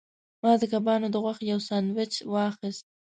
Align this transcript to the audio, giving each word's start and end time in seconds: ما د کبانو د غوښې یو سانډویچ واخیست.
ما 0.43 0.51
د 0.61 0.63
کبانو 0.73 1.07
د 1.11 1.15
غوښې 1.23 1.45
یو 1.51 1.59
سانډویچ 1.67 2.13
واخیست. 2.33 2.85